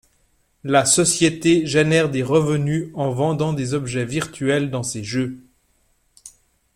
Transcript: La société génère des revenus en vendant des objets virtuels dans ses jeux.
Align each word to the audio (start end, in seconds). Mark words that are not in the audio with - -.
La 0.63 0.83
société 0.85 1.67
génère 1.67 2.09
des 2.09 2.23
revenus 2.23 2.89
en 2.95 3.11
vendant 3.11 3.53
des 3.53 3.75
objets 3.75 4.03
virtuels 4.03 4.71
dans 4.71 4.81
ses 4.81 5.03
jeux. 5.03 5.43